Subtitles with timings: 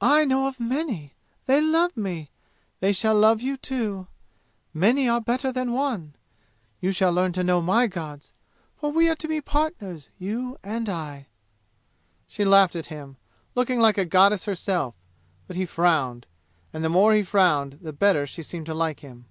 [0.00, 1.12] "I know of many!
[1.44, 2.30] They love me!
[2.78, 4.06] They shall love you, too!
[4.72, 6.14] Many are better than one!
[6.80, 8.32] You shall learn to know my gods,
[8.78, 11.26] for we are to be partners, you and I!"
[12.26, 13.18] She laughed at him,
[13.54, 14.94] looking like a goddess herself,
[15.46, 16.24] but he frowned.
[16.72, 19.26] And the more he frowned the better she seemed to like him.